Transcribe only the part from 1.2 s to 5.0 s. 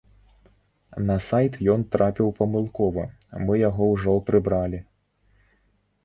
сайт ён трапіў памылкова, мы яго ўжо прыбралі.